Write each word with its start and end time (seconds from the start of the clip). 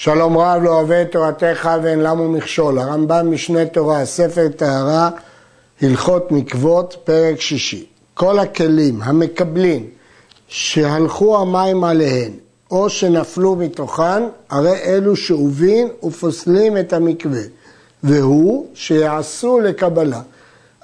שלום 0.00 0.38
רב 0.38 0.62
לא 0.62 0.70
אוהב 0.70 0.90
את 0.90 1.12
תורתך 1.12 1.70
ואין 1.82 2.00
למו 2.00 2.28
מכשול. 2.28 2.78
הרמב"ם 2.78 3.30
משנה 3.30 3.66
תורה, 3.66 4.04
ספר 4.04 4.48
טהרה, 4.56 5.10
הלכות 5.82 6.32
מקוות, 6.32 6.96
פרק 7.04 7.40
שישי. 7.40 7.86
כל 8.14 8.38
הכלים 8.38 9.02
המקבלים 9.02 9.86
שהלכו 10.48 11.38
המים 11.38 11.84
עליהן 11.84 12.32
או 12.70 12.90
שנפלו 12.90 13.56
מתוכן, 13.56 14.22
הרי 14.50 14.76
אלו 14.84 15.16
שאובין 15.16 15.88
ופוסלים 16.04 16.76
את 16.76 16.92
המקווה, 16.92 17.42
והוא 18.02 18.66
שיעשו 18.74 19.60
לקבלה. 19.60 20.20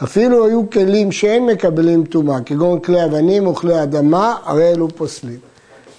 אפילו 0.03 0.47
היו 0.47 0.71
כלים 0.71 1.13
שאין 1.13 1.47
מקבלים 1.47 2.05
טומאה, 2.05 2.41
כגון 2.47 2.81
כלי 2.81 3.05
אבנים 3.05 3.47
וכלי 3.47 3.83
אדמה, 3.83 4.37
הרי 4.45 4.73
אלו 4.73 4.89
פוסלים. 4.89 5.39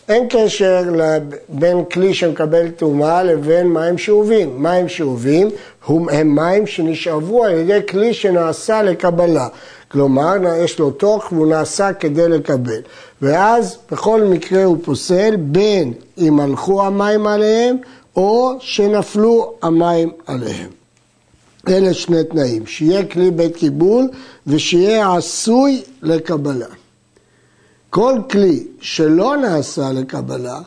אין 0.09 0.27
קשר 0.29 0.83
בין 1.49 1.85
כלי 1.85 2.13
שמקבל 2.13 2.69
טומאה 2.69 3.23
לבין 3.23 3.67
מים 3.67 3.97
שאובים. 3.97 4.63
מים 4.63 4.89
שאובים 4.89 5.49
הם 5.87 6.35
מים 6.35 6.67
שנשאבו 6.67 7.43
על 7.43 7.51
ידי 7.51 7.79
כלי 7.89 8.13
שנעשה 8.13 8.83
לקבלה. 8.83 9.47
כלומר, 9.91 10.33
יש 10.63 10.79
לו 10.79 10.91
תוך 10.91 11.31
והוא 11.31 11.47
נעשה 11.47 11.93
כדי 11.93 12.29
לקבל. 12.29 12.81
ואז 13.21 13.77
בכל 13.91 14.21
מקרה 14.21 14.63
הוא 14.63 14.77
פוסל 14.83 15.35
בין 15.35 15.93
אם 16.17 16.39
הלכו 16.39 16.85
המים 16.85 17.27
עליהם 17.27 17.77
או 18.15 18.51
שנפלו 18.59 19.53
המים 19.61 20.11
עליהם. 20.27 20.69
אלה 21.67 21.93
שני 21.93 22.23
תנאים, 22.23 22.65
שיהיה 22.65 23.05
כלי 23.05 23.31
בית 23.31 23.55
קיבול 23.55 24.07
ושיהיה 24.47 25.15
עשוי 25.15 25.81
לקבלה. 26.01 26.65
כל 27.95 28.19
כלי 28.29 28.63
שלא 28.81 29.37
נעשה 29.37 29.91
לקבלה, 29.91 30.59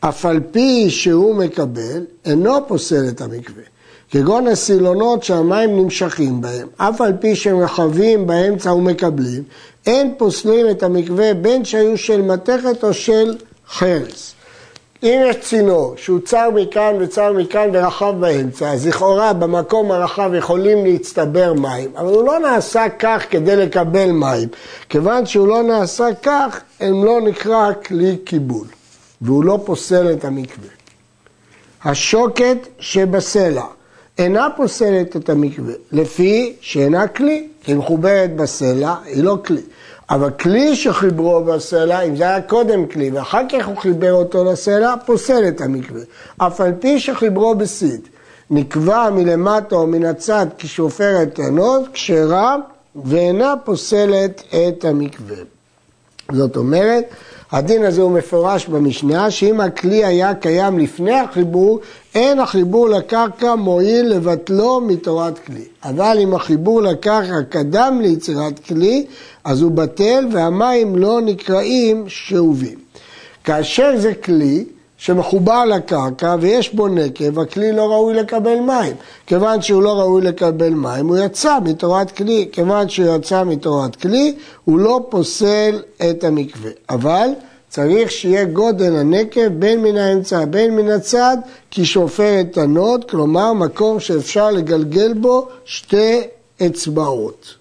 אף 0.00 0.26
על 0.26 0.40
פי 0.50 0.90
שהוא 0.90 1.34
מקבל, 1.34 2.04
אינו 2.24 2.68
פוסל 2.68 3.08
את 3.08 3.20
המקווה. 3.20 3.62
כגון 4.10 4.46
הסילונות 4.46 5.24
שהמים 5.24 5.76
נמשכים 5.76 6.40
בהם, 6.40 6.68
אף 6.76 7.00
על 7.00 7.12
פי 7.20 7.36
שהם 7.36 7.60
רחבים 7.60 8.26
באמצע 8.26 8.72
ומקבלים, 8.72 9.42
אין 9.86 10.14
פוסלים 10.18 10.70
את 10.70 10.82
המקווה 10.82 11.34
בין 11.34 11.64
שהיו 11.64 11.98
של 11.98 12.22
מתכת 12.22 12.84
או 12.84 12.94
של 12.94 13.36
חרס. 13.68 14.34
אם 15.02 15.22
יש 15.26 15.36
צינור 15.36 15.94
שהוא 15.96 16.20
צר 16.24 16.50
מכאן 16.54 16.94
וצר 17.00 17.32
מכאן 17.32 17.68
ורחב 17.72 18.14
באמצע, 18.20 18.72
אז 18.72 18.86
לכאורה 18.86 19.32
במקום 19.32 19.92
הרחב 19.92 20.30
יכולים 20.34 20.84
להצטבר 20.84 21.52
מים, 21.52 21.90
אבל 21.96 22.14
הוא 22.14 22.24
לא 22.24 22.38
נעשה 22.38 22.84
כך 22.98 23.26
כדי 23.30 23.56
לקבל 23.56 24.10
מים. 24.10 24.48
כיוון 24.88 25.26
שהוא 25.26 25.48
לא 25.48 25.62
נעשה 25.62 26.06
כך, 26.22 26.60
הם 26.80 27.04
לא 27.04 27.20
נקרא 27.20 27.72
כלי 27.86 28.16
קיבול, 28.24 28.66
והוא 29.20 29.44
לא 29.44 29.58
פוסל 29.64 30.12
את 30.12 30.24
המקווה. 30.24 30.68
השוקת 31.84 32.56
שבסלע 32.78 33.64
אינה 34.18 34.48
פוסלת 34.56 35.16
את 35.16 35.28
המקווה, 35.28 35.74
לפי 35.92 36.56
שאינה 36.60 37.08
כלי, 37.08 37.48
היא 37.66 37.76
מחוברת 37.76 38.36
בסלע, 38.36 38.94
היא 39.04 39.24
לא 39.24 39.38
כלי. 39.44 39.62
אבל 40.10 40.30
כלי 40.30 40.76
שחיברו 40.76 41.44
בסלע, 41.44 42.00
אם 42.00 42.16
זה 42.16 42.24
היה 42.24 42.42
קודם 42.42 42.86
כלי 42.86 43.10
ואחר 43.10 43.42
כך 43.52 43.66
הוא 43.66 43.76
חיבר 43.76 44.12
אותו 44.12 44.44
לסלע, 44.44 44.94
פוסל 45.06 45.48
את 45.48 45.60
המקווה. 45.60 46.00
אף 46.38 46.60
על 46.60 46.72
פי 46.80 47.00
שחיברו 47.00 47.54
בסיד, 47.54 48.00
נקבע 48.50 49.10
מלמטה 49.10 49.74
או 49.74 49.86
מן 49.86 50.04
הצד 50.04 50.46
כשופרת 50.58 51.38
ענות, 51.38 51.82
כשרה 51.92 52.56
ואינה 53.04 53.54
פוסלת 53.64 54.42
את 54.50 54.84
המקווה. 54.84 55.36
זאת 56.32 56.56
אומרת, 56.56 57.04
הדין 57.52 57.84
הזה 57.84 58.02
הוא 58.02 58.10
מפורש 58.10 58.66
במשנה, 58.66 59.30
שאם 59.30 59.60
הכלי 59.60 60.04
היה 60.04 60.34
קיים 60.34 60.78
לפני 60.78 61.20
החיבור, 61.20 61.80
אין 62.14 62.40
החיבור 62.40 62.88
לקרקע 62.88 63.54
מועיל 63.54 64.06
לבטלו 64.06 64.80
מתורת 64.80 65.38
כלי. 65.38 65.64
אבל 65.84 66.18
אם 66.22 66.34
החיבור 66.34 66.82
לקרקע 66.82 67.42
קדם 67.48 67.98
ליצירת 68.02 68.58
כלי, 68.58 69.06
אז 69.44 69.62
הוא 69.62 69.72
בטל 69.72 70.26
והמים 70.32 70.96
לא 70.96 71.20
נקראים 71.20 72.04
שאובים. 72.08 72.78
כאשר 73.44 73.92
זה 73.96 74.14
כלי, 74.14 74.64
שמחובר 74.98 75.64
לקרקע 75.64 76.36
ויש 76.40 76.74
בו 76.74 76.88
נקב, 76.88 77.38
הכלי 77.38 77.72
לא 77.72 77.82
ראוי 77.82 78.14
לקבל 78.14 78.60
מים. 78.60 78.92
כיוון 79.26 79.62
שהוא 79.62 79.82
לא 79.82 79.92
ראוי 79.92 80.22
לקבל 80.22 80.70
מים, 80.70 81.08
הוא 81.08 81.18
יצא 81.18 81.58
מתורת 81.64 82.10
כלי. 82.10 82.48
כיוון 82.52 82.88
שהוא 82.88 83.16
יצא 83.16 83.44
מתורת 83.44 83.96
כלי, 83.96 84.34
הוא 84.64 84.78
לא 84.78 85.06
פוסל 85.08 85.80
את 86.10 86.24
המקווה. 86.24 86.70
אבל 86.90 87.28
צריך 87.68 88.10
שיהיה 88.10 88.44
גודל 88.44 88.96
הנקב 88.96 89.48
בין 89.48 89.82
מן 89.82 89.96
האמצע 89.96 90.44
בין 90.44 90.76
מן 90.76 90.90
הצד, 90.90 91.36
כשפופרת 91.70 92.58
הנוד, 92.58 93.04
כלומר 93.04 93.52
מקום 93.52 94.00
שאפשר 94.00 94.50
לגלגל 94.50 95.14
בו 95.14 95.48
שתי 95.64 96.20
אצבעות. 96.66 97.54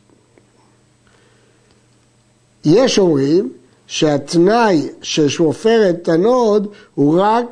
יש 2.66 3.00
אומרים 3.00 3.52
שהתנאי 3.88 4.88
של 5.02 5.30
שפופרת 5.30 6.10
הנוד 6.10 6.68
הוא 6.96 7.22
רק 7.22 7.46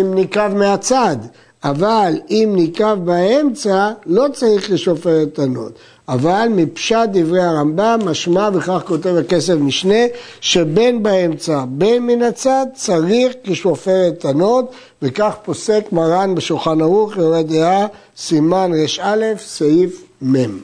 אם 0.00 0.14
נקב 0.14 0.54
מהצד, 0.54 1.16
אבל 1.64 2.20
אם 2.30 2.52
נקב 2.56 3.04
באמצע 3.04 3.92
לא 4.06 4.26
צריך 4.32 4.70
כשפופרת 4.70 5.38
הנוד. 5.38 5.72
אבל 6.08 6.48
מפשט 6.50 7.08
דברי 7.12 7.42
הרמב"ם 7.42 7.98
משמע 8.04 8.48
וכך 8.54 8.82
כותב 8.86 9.16
הכסף 9.16 9.54
משנה 9.54 10.04
שבין 10.40 11.02
באמצע 11.02 11.64
בין 11.68 12.06
מן 12.06 12.22
הצד 12.22 12.66
צריך 12.74 13.32
כשפופרת 13.44 14.24
הנוד 14.24 14.66
וכך 15.02 15.34
פוסק 15.42 15.92
מרן 15.92 16.34
בשולחן 16.34 16.80
ערוך 16.80 17.16
יורה 17.16 17.42
דעה 17.42 17.86
סימן 18.16 18.70
ר"א 18.72 19.16
סעיף 19.38 20.04
מ'. 20.22 20.58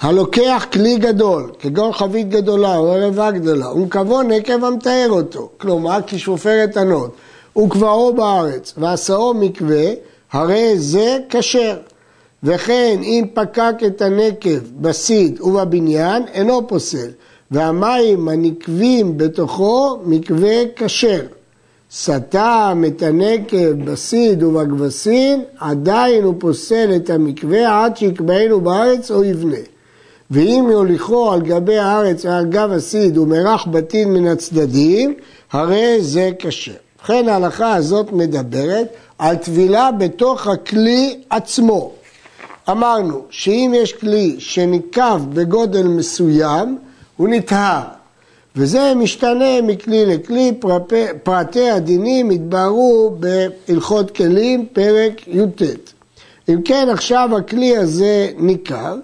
הלוקח 0.00 0.66
כלי 0.72 0.96
גדול, 0.96 1.52
כגון 1.58 1.92
חבית 1.92 2.28
גדולה 2.28 2.76
או 2.76 2.92
עריבה 2.92 3.30
גדולה, 3.30 3.72
ונקבו 3.72 4.22
נקב 4.22 4.64
המטהר 4.64 5.06
אותו, 5.10 5.48
כלומר 5.58 5.98
כשפופרת 6.06 6.76
הנוד, 6.76 7.10
וקבעו 7.58 8.14
בארץ, 8.14 8.74
ועשאו 8.78 9.34
מקווה, 9.34 9.92
הרי 10.32 10.78
זה 10.78 11.18
כשר. 11.30 11.76
וכן 12.44 12.98
אם 13.02 13.24
פקק 13.34 13.74
את 13.86 14.02
הנקב 14.02 14.58
בסיד 14.80 15.40
ובבניין, 15.40 16.22
אינו 16.32 16.68
פוסל, 16.68 17.08
והמים 17.50 18.28
הנקווים 18.28 19.18
בתוכו 19.18 19.98
מקווה 20.04 20.62
כשר. 20.76 21.20
סתם 21.92 22.84
את 22.86 23.02
הנקב 23.02 23.72
בסיד 23.72 24.42
ובגפסית, 24.42 25.42
עדיין 25.58 26.24
הוא 26.24 26.34
פוסל 26.38 26.92
את 26.96 27.10
המקווה 27.10 27.84
עד 27.84 27.96
שיקבענו 27.96 28.60
בארץ 28.60 29.10
או 29.10 29.24
יבנה. 29.24 29.64
ואם 30.30 30.68
יוליכו 30.70 31.32
על 31.32 31.40
גבי 31.40 31.78
הארץ 31.78 32.24
ועל 32.24 32.46
גב 32.46 32.72
הסיד 32.72 33.18
ומרח 33.18 33.66
בתים 33.70 34.14
מן 34.14 34.26
הצדדים, 34.26 35.14
הרי 35.52 35.96
זה 36.00 36.30
כשר. 36.38 36.72
ובכן 36.98 37.28
ההלכה 37.28 37.74
הזאת 37.74 38.12
מדברת 38.12 38.86
על 39.18 39.36
טבילה 39.36 39.92
בתוך 39.92 40.46
הכלי 40.46 41.20
עצמו. 41.30 41.92
אמרנו 42.70 43.22
שאם 43.30 43.72
יש 43.76 43.92
כלי 43.92 44.36
שניקב 44.38 45.20
בגודל 45.32 45.86
מסוים, 45.86 46.78
הוא 47.16 47.28
נטהר. 47.28 47.82
וזה 48.56 48.92
משתנה 48.96 49.62
מכלי 49.62 50.06
לכלי, 50.06 50.52
פרטי 51.22 51.70
הדינים 51.70 52.30
התבהרו 52.30 53.16
בהלכות 53.20 54.10
כלים, 54.10 54.66
פרק 54.72 55.28
י"ט. 55.28 55.62
אם 56.48 56.62
כן, 56.64 56.88
עכשיו 56.90 57.30
הכלי 57.38 57.76
הזה 57.76 58.30
ניכר, 58.38 58.94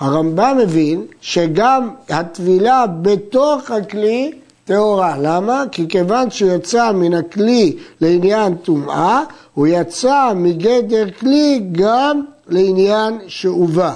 הרמב"ם 0.00 0.56
מבין 0.62 1.04
שגם 1.20 1.90
הטבילה 2.08 2.86
בתוך 3.02 3.70
הכלי 3.70 4.32
טהורה. 4.64 5.16
למה? 5.18 5.64
כי 5.72 5.88
כיוון 5.88 6.30
שיצא 6.30 6.92
מן 6.92 7.14
הכלי 7.14 7.76
לעניין 8.00 8.54
טומאה, 8.54 9.22
הוא 9.54 9.66
יצא 9.66 10.32
מגדר 10.36 11.10
כלי 11.20 11.60
גם 11.72 12.22
לעניין 12.50 13.18
שהובא. 13.26 13.94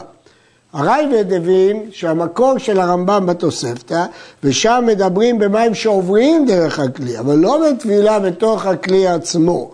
הרייבד 0.73 1.33
הבין 1.33 1.83
שהמקור 1.93 2.59
של 2.59 2.81
הרמב"ם 2.81 3.27
בתוספתא, 3.27 4.05
ושם 4.45 4.85
מדברים 4.87 5.39
במים 5.39 5.75
שעוברים 5.75 6.47
דרך 6.47 6.79
הכלי, 6.79 7.19
אבל 7.19 7.35
לא 7.35 7.61
בטבילה 7.71 8.21
בתוך 8.21 8.67
הכלי 8.67 9.09
עצמו. 9.09 9.71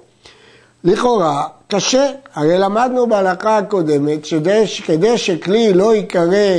לכאורה, 0.84 1.46
קשה. 1.68 2.06
הרי 2.34 2.58
למדנו 2.58 3.06
בהלכה 3.06 3.58
הקודמת 3.58 4.24
שכדי 4.64 5.18
שכלי 5.18 5.72
לא 5.72 5.94
ייקרא 5.94 6.56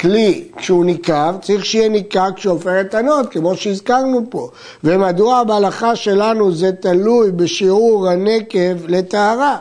כלי 0.00 0.44
כשהוא 0.56 0.84
ניקב, 0.84 1.34
צריך 1.42 1.64
שיהיה 1.64 1.88
ניקב 1.88 2.30
כשעופר 2.36 2.80
את 2.80 2.94
הנות, 2.94 3.30
כמו 3.30 3.56
שהזכרנו 3.56 4.22
פה. 4.30 4.48
ומדוע 4.84 5.44
בהלכה 5.44 5.96
שלנו 5.96 6.52
זה 6.52 6.72
תלוי 6.72 7.30
בשיעור 7.30 8.08
הנקב 8.08 8.86
לטהרה? 8.88 9.56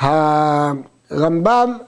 הרמב"ם, 0.00 1.78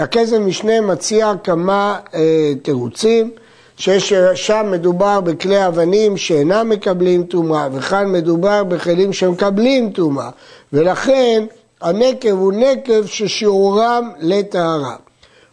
הכסף 0.00 0.36
משנה 0.36 0.80
מציע 0.80 1.32
כמה 1.44 1.98
אה, 2.14 2.52
תירוצים, 2.62 3.30
ששם 3.76 4.66
מדובר 4.70 5.20
בכלי 5.20 5.66
אבנים 5.66 6.16
שאינם 6.16 6.68
מקבלים 6.68 7.22
טומאה, 7.22 7.68
וכאן 7.72 8.12
מדובר 8.12 8.64
בכלים 8.64 9.12
שמקבלים 9.12 9.90
טומאה, 9.90 10.30
ולכן 10.72 11.44
הנקב 11.80 12.30
הוא 12.32 12.52
נקב 12.52 13.06
ששיעורם 13.06 14.10
לטהרה. 14.18 14.96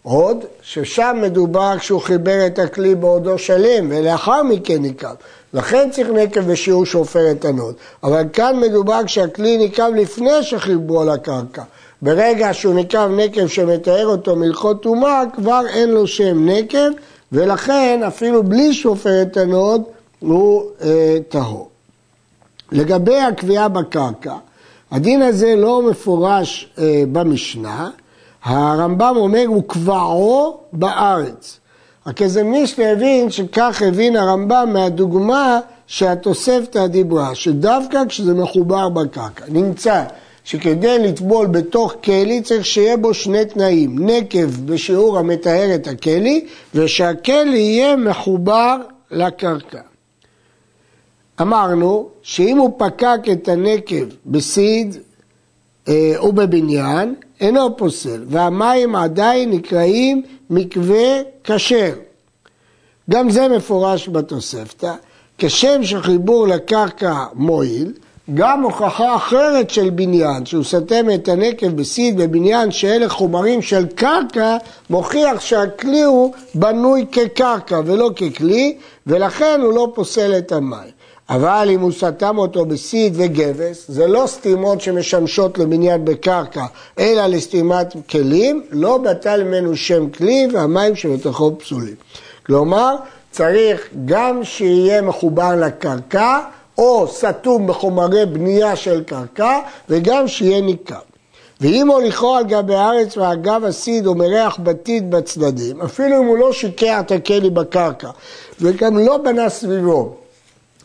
עוד 0.03 0.45
ששם 0.61 1.17
מדובר 1.21 1.77
כשהוא 1.79 2.01
חיבר 2.01 2.45
את 2.45 2.59
הכלי 2.59 2.95
בעודו 2.95 3.37
שלם 3.37 3.87
ולאחר 3.89 4.43
מכן 4.43 4.81
ניקב. 4.81 5.13
לכן 5.53 5.89
צריך 5.91 6.09
נקב 6.09 6.51
בשיעור 6.51 6.85
כשפופרת 6.85 7.45
הנוד. 7.45 7.75
אבל 8.03 8.23
כאן 8.33 8.59
מדובר 8.59 9.01
כשהכלי 9.05 9.57
ניקב 9.57 9.91
לפני 9.95 10.43
שחיברו 10.43 11.01
על 11.01 11.09
הקרקע. 11.09 11.63
ברגע 12.01 12.53
שהוא 12.53 12.75
ניקב 12.75 13.09
נקב 13.17 13.47
שמטהר 13.47 14.07
אותו 14.07 14.35
מלכות 14.35 14.81
טומאה, 14.81 15.23
כבר 15.33 15.61
אין 15.67 15.89
לו 15.89 16.07
שם 16.07 16.49
נקב, 16.49 16.89
ולכן 17.31 18.01
אפילו 18.07 18.43
בלי 18.43 18.73
שפופרת 18.73 19.37
הנוד 19.37 19.83
הוא 20.19 20.63
אה, 20.81 21.17
טהור. 21.29 21.69
לגבי 22.71 23.19
הקביעה 23.19 23.67
בקרקע, 23.67 24.35
הדין 24.91 25.21
הזה 25.21 25.55
לא 25.55 25.81
מפורש 25.81 26.69
אה, 26.79 27.03
במשנה, 27.11 27.89
הרמב"ם 28.43 29.13
אומר 29.15 29.43
הוא 29.47 29.63
קבעו 29.67 30.57
בארץ. 30.73 31.59
הקזמישנה 32.05 32.91
הבין 32.91 33.31
שכך 33.31 33.81
הבין 33.87 34.15
הרמב"ם 34.15 34.69
מהדוגמה 34.73 35.59
שהתוספתא 35.87 36.87
דיברה, 36.87 37.35
שדווקא 37.35 37.99
כשזה 38.09 38.33
מחובר 38.33 38.89
בקרקע, 38.89 39.45
נמצא 39.49 40.03
שכדי 40.43 40.99
לטבול 40.99 41.47
בתוך 41.47 41.93
כלי 42.03 42.41
צריך 42.41 42.65
שיהיה 42.65 42.97
בו 42.97 43.13
שני 43.13 43.45
תנאים, 43.45 44.09
נקב 44.09 44.65
בשיעור 44.65 45.19
המטהר 45.19 45.75
את 45.75 45.87
הכלי, 45.87 46.45
ושהכלי 46.75 47.57
יהיה 47.57 47.95
מחובר 47.95 48.77
לקרקע. 49.11 49.81
אמרנו 51.41 52.09
שאם 52.21 52.57
הוא 52.57 52.71
פקק 52.77 53.19
את 53.31 53.47
הנקב 53.47 54.05
בסיד 54.25 54.97
אה, 55.87 56.13
ובבניין, 56.23 57.15
אינו 57.41 57.77
פוסל, 57.77 58.23
והמים 58.27 58.95
עדיין 58.95 59.49
נקראים 59.49 60.21
מקווה 60.49 61.21
כשר. 61.43 61.93
גם 63.09 63.29
זה 63.29 63.47
מפורש 63.47 64.09
בתוספתא, 64.09 64.93
כשם 65.37 65.83
שחיבור 65.83 66.47
לקרקע 66.47 67.13
מועיל, 67.33 67.93
גם 68.33 68.63
הוכחה 68.63 69.15
אחרת 69.15 69.69
של 69.69 69.89
בניין, 69.89 70.45
שהוא 70.45 70.63
סתם 70.63 71.05
את 71.13 71.27
הנקב 71.27 71.67
בסיד 71.67 72.17
בבניין 72.17 72.71
שאלה 72.71 73.09
חומרים 73.09 73.61
של 73.61 73.85
קרקע, 73.85 74.57
מוכיח 74.89 75.41
שהכלי 75.41 76.01
הוא 76.01 76.33
בנוי 76.55 77.05
כקרקע 77.11 77.81
ולא 77.85 78.11
ככלי, 78.15 78.77
ולכן 79.07 79.59
הוא 79.63 79.73
לא 79.73 79.91
פוסל 79.95 80.37
את 80.37 80.51
המים. 80.51 81.00
אבל 81.31 81.69
אם 81.71 81.81
הוא 81.81 81.91
סתם 81.91 82.37
אותו 82.37 82.65
בסיד 82.65 83.13
וגבס, 83.15 83.85
זה 83.87 84.07
לא 84.07 84.23
סתימות 84.27 84.81
שמשמשות 84.81 85.57
לבניין 85.57 86.05
בקרקע, 86.05 86.65
אלא 86.99 87.25
לסתימת 87.25 87.95
כלים, 88.09 88.63
לא 88.71 88.97
בטל 88.97 89.43
ממנו 89.43 89.75
שם 89.75 90.09
כלי 90.09 90.47
והמים 90.53 90.95
שבתוכו 90.95 91.57
פסולים. 91.57 91.95
כלומר, 92.45 92.95
צריך 93.31 93.89
גם 94.05 94.43
שיהיה 94.43 95.01
מחובר 95.01 95.55
לקרקע, 95.55 96.39
או 96.77 97.07
סתום 97.07 97.67
בחומרי 97.67 98.25
בנייה 98.25 98.75
של 98.75 99.03
קרקע, 99.03 99.59
וגם 99.89 100.27
שיהיה 100.27 100.61
ניכר. 100.61 100.99
ואם 101.61 101.87
הוליכו 101.91 102.35
על 102.35 102.43
גבי 102.43 102.75
הארץ 102.75 103.17
ואגב 103.17 103.65
הסיד 103.65 104.07
או 104.07 104.15
מריח 104.15 104.59
בתית 104.63 105.09
בצדדים, 105.09 105.81
אפילו 105.81 106.21
אם 106.21 106.25
הוא 106.25 106.37
לא 106.37 106.53
שיקע 106.53 106.99
את 106.99 107.11
הכלי 107.11 107.49
בקרקע, 107.49 108.09
וגם 108.61 108.97
לא 108.97 109.17
בנה 109.17 109.49
סביבו, 109.49 110.20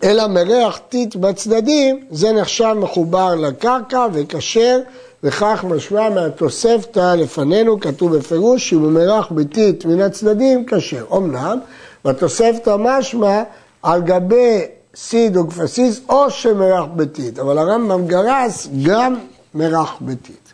אלא 0.04 0.26
מריח 0.26 0.80
טיט 0.88 1.16
בצדדים, 1.16 2.00
זה 2.10 2.32
נחשב 2.32 2.74
מחובר 2.76 3.34
לקרקע 3.34 4.06
וכשר, 4.12 4.78
וכך 5.22 5.64
משמע 5.68 6.08
מהתוספתא 6.08 7.14
לפנינו, 7.14 7.80
כתוב 7.80 8.16
בפירוש, 8.16 8.70
שאם 8.70 8.78
הוא 8.78 8.92
מריח 8.92 9.32
בטיט 9.32 9.84
מן 9.84 10.00
הצדדים, 10.00 10.66
כשר. 10.66 11.04
אמנם, 11.16 11.58
בתוספתא 12.04 12.76
משמע 12.78 13.42
על 13.82 14.02
גבי 14.02 14.60
סיד 14.94 15.36
או 15.36 15.48
כפסיס, 15.48 16.00
או 16.08 16.30
שמרח 16.30 16.84
בטיט, 16.96 17.38
אבל 17.38 17.58
הרמב"ם 17.58 18.06
גרס 18.06 18.68
גם 18.82 19.14
מרח 19.54 19.96
בטיט. 20.00 20.46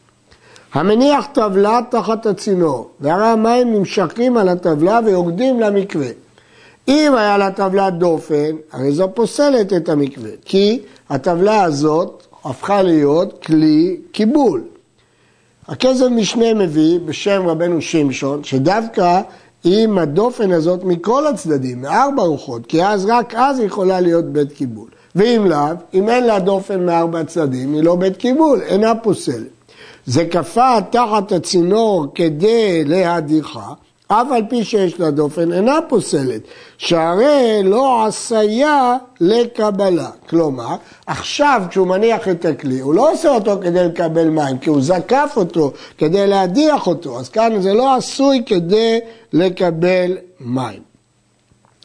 המניח 0.73 1.27
טבלה 1.33 1.81
תחת 1.91 2.27
הצינור, 2.27 2.91
והרי 3.01 3.27
המים 3.27 3.75
נמשכים 3.75 4.37
על 4.37 4.49
הטבלה 4.49 5.01
ויורדים 5.05 5.61
למקווה. 5.61 6.09
אם 6.89 7.15
היה 7.15 7.39
לטבלה 7.39 7.91
דופן, 7.91 8.57
הרי 8.73 8.93
זו 8.93 9.09
פוסלת 9.15 9.73
את 9.73 9.89
המקווה, 9.89 10.31
כי 10.45 10.81
הטבלה 11.11 11.63
הזאת 11.63 12.27
הפכה 12.45 12.83
להיות 12.83 13.45
כלי 13.45 13.97
קיבול. 14.13 14.63
הכסף 15.69 16.07
משנה 16.11 16.55
מביא 16.55 17.01
בשם 17.05 17.43
רבנו 17.47 17.81
שמשון, 17.81 18.45
שדווקא 18.45 19.21
עם 19.65 19.99
הדופן 19.99 20.53
הזאת 20.53 20.85
מכל 20.85 21.27
הצדדים, 21.27 21.83
מארבע 21.83 22.23
רוחות, 22.23 22.67
כי 22.67 22.85
אז 22.85 23.07
רק 23.09 23.35
אז 23.35 23.59
היא 23.59 23.67
יכולה 23.67 24.01
להיות 24.01 24.25
בית 24.25 24.53
קיבול. 24.53 24.89
ואם 25.15 25.47
לאו, 25.47 25.59
אם 25.95 26.09
אין 26.09 26.27
לה 26.27 26.39
דופן 26.39 26.87
מארבע 26.87 27.25
צדדים, 27.25 27.75
היא 27.75 27.83
לא 27.83 27.97
בית 27.97 28.17
קיבול, 28.17 28.61
אינה 28.63 28.95
פוסלת. 28.95 29.47
זה 30.07 30.25
כפה 30.27 30.77
תחת 30.91 31.33
הצינור 31.33 32.07
כדי 32.15 32.85
להדיחה, 32.85 33.73
אף 34.09 34.27
על 34.33 34.43
פי 34.49 34.65
שיש 34.65 35.01
לה 35.01 35.11
דופן, 35.11 35.53
אינה 35.53 35.79
פוסלת, 35.89 36.41
שהרי 36.79 37.61
לא 37.65 38.07
עשיה 38.07 38.97
לקבלה. 39.21 40.11
כלומר, 40.29 40.77
עכשיו 41.07 41.63
כשהוא 41.71 41.87
מניח 41.87 42.29
את 42.29 42.45
הכלי, 42.45 42.81
הוא 42.81 42.95
לא 42.95 43.13
עושה 43.13 43.29
אותו 43.29 43.57
כדי 43.63 43.85
לקבל 43.85 44.29
מים, 44.29 44.59
כי 44.59 44.71
הוא 44.71 44.83
זקף 44.83 45.33
אותו 45.37 45.73
כדי 45.99 46.27
להדיח 46.27 46.87
אותו, 46.87 47.19
אז 47.19 47.29
כאן 47.29 47.61
זה 47.61 47.75
לא 47.75 47.97
עשוי 47.97 48.43
כדי 48.47 48.99
לקבל 49.33 50.17
מים. 50.41 50.93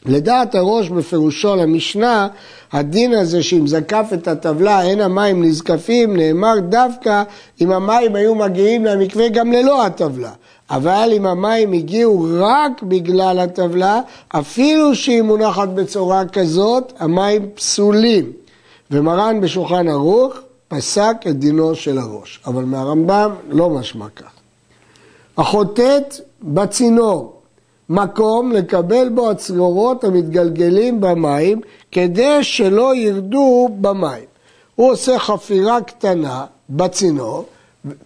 לדעת 0.05 0.55
הראש 0.55 0.89
בפירושו 0.89 1.55
למשנה, 1.55 2.27
הדין 2.71 3.13
הזה 3.13 3.43
שאם 3.43 3.67
זקף 3.67 4.05
את 4.13 4.27
הטבלה 4.27 4.83
אין 4.83 5.01
המים 5.01 5.43
נזקפים, 5.43 6.17
נאמר 6.17 6.59
דווקא 6.59 7.23
אם 7.61 7.71
המים 7.71 8.15
היו 8.15 8.35
מגיעים 8.35 8.85
למקווה 8.85 9.29
גם 9.29 9.51
ללא 9.51 9.85
הטבלה. 9.85 10.31
אבל 10.69 11.09
אם 11.13 11.25
המים 11.25 11.73
הגיעו 11.73 12.27
רק 12.39 12.83
בגלל 12.83 13.39
הטבלה, 13.39 14.01
אפילו 14.27 14.95
שהיא 14.95 15.21
מונחת 15.21 15.69
בצורה 15.69 16.25
כזאת, 16.25 16.93
המים 16.99 17.49
פסולים. 17.55 18.31
ומרן 18.91 19.41
בשולחן 19.41 19.87
ערוך 19.87 20.33
פסק 20.67 21.15
את 21.29 21.39
דינו 21.39 21.75
של 21.75 21.97
הראש, 21.97 22.39
אבל 22.45 22.63
מהרמב"ם 22.63 23.31
לא 23.49 23.69
משמע 23.69 24.09
כך. 24.09 24.31
החוטאת 25.37 26.15
בצינור, 26.41 27.41
מקום 27.89 28.51
לקבל 28.51 29.09
בו 29.09 29.29
הצרורות 29.29 30.03
המתגלגלים 30.03 31.01
במים 31.01 31.61
כדי 31.91 32.43
שלא 32.43 32.95
ירדו 32.95 33.69
במים. 33.81 34.25
הוא 34.75 34.91
עושה 34.91 35.19
חפירה 35.19 35.81
קטנה 35.81 36.45
בצינור 36.69 37.45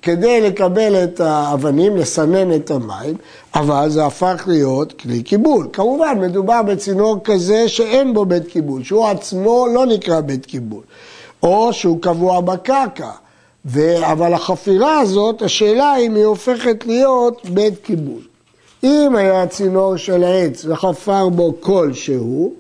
כדי 0.02 0.42
לקבל 0.42 1.04
את 1.04 1.20
האבנים, 1.20 1.98
לסנן 1.98 2.56
את 2.56 2.72
המים, 2.72 3.16
אבל 3.56 3.90
זה 3.90 4.06
הפך 4.06 4.44
להיות 4.48 4.94
כלי 4.94 5.24
קיבול. 5.24 5.68
כמובן, 5.74 6.18
מדובר 6.22 6.62
בצינור 6.62 7.18
כזה 7.24 7.70
שאין 7.70 8.14
בו 8.14 8.26
בית 8.26 8.48
קיבול, 8.48 8.84
שהוא 8.84 9.08
עצמו 9.08 9.68
לא 9.74 9.86
נקרא 9.86 10.22
בית 10.22 10.46
קיבול, 10.46 10.84
או 11.44 11.74
שהוא 11.74 12.02
קבוע 12.02 12.42
בקרקע. 12.42 13.10
ו... 13.66 14.06
אבל 14.12 14.34
החפירה 14.34 15.00
הזאת, 15.00 15.42
השאלה 15.42 15.98
אם 15.98 16.16
היא 16.16 16.26
הופכת 16.26 16.86
להיות 16.86 17.42
בית 17.50 17.78
קיבול. 17.84 18.22
אם 18.84 19.16
היה 19.16 19.48
צינור 19.48 19.98
של 19.98 20.24
העץ 20.24 20.66
וחפר 20.66 21.30
בו 21.30 21.54
כלשהו, 21.60 22.54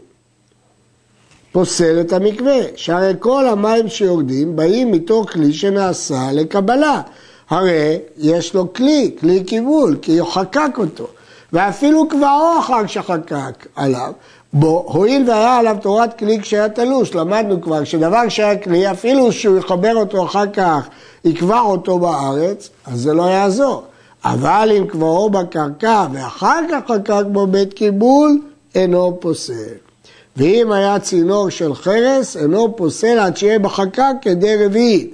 פוסל 1.52 2.02
את 2.02 2.14
המקווה, 2.14 2.60
שהרי 2.76 3.14
כל 3.20 3.48
המים 3.48 3.90
שיורדים 3.90 4.56
באים 4.56 4.92
מתוך 4.92 5.32
כלי 5.32 5.54
שנעשה 5.54 6.30
לקבלה. 6.34 7.02
הרי 7.50 7.98
יש 8.18 8.54
לו 8.54 8.74
כלי, 8.74 9.16
כלי 9.20 9.44
קיבול, 9.44 9.98
כי 10.02 10.18
הוא 10.18 10.30
חקק 10.30 10.72
אותו. 10.78 11.08
ואפילו 11.54 12.08
קבעו 12.08 12.60
אחר 12.60 12.88
שחקק 12.88 13.68
עליו, 13.76 14.12
בו, 14.54 14.86
הואיל 14.88 15.30
והיה 15.30 15.58
עליו 15.58 15.76
תורת 15.82 16.20
כלי 16.20 16.40
כשהיה 16.42 16.70
תלוש, 16.70 17.16
למדנו 17.16 17.62
כבר 17.62 17.84
שדבר 17.84 18.30
שהיה 18.30 18.58
כלי, 18.58 18.92
אפילו 18.92 19.32
שהוא 19.32 19.58
יחבר 19.58 19.96
אותו 19.96 20.26
אחר 20.26 20.48
כך, 20.54 20.88
יקבע 21.26 21.60
אותו 21.60 22.00
בארץ, 22.00 22.70
אז 22.86 23.00
זה 23.00 23.14
לא 23.14 23.24
יעזור. 23.24 23.84
אבל 24.26 24.72
אם 24.78 24.88
קבעו 24.88 25.30
בקרקע 25.30 26.08
ואחר 26.14 26.60
כך 26.72 26.92
חקק 26.92 27.24
בו 27.32 27.48
בית 27.48 27.74
קיבול, 27.74 28.42
אינו 28.76 29.18
פוסל. 29.20 29.91
ואם 30.38 30.72
היה 30.72 31.00
צינור 31.00 31.50
של 31.50 31.74
חרס, 31.76 32.38
אינו 32.38 32.76
פוסל 32.76 33.20
עד 33.20 33.38
שיהיה 33.38 33.60
בחקק 33.60 34.14
כדי 34.22 34.66
רביעית. 34.66 35.14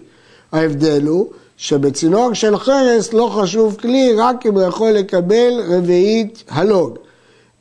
ההבדל 0.51 1.07
הוא 1.07 1.27
שבצינור 1.57 2.33
של 2.33 2.57
חרס 2.57 3.13
לא 3.13 3.31
חשוב 3.41 3.75
כלי 3.81 4.13
רק 4.17 4.45
אם 4.45 4.53
הוא 4.53 4.62
יכול 4.62 4.91
לקבל 4.91 5.62
רביעית 5.69 6.43
הלוג. 6.50 6.97